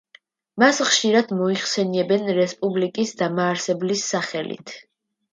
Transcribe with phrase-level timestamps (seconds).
[0.61, 4.73] მას ხშირად მოიხსენიებენ „რესპუბლიკის დამაარსებლის“ სახელით.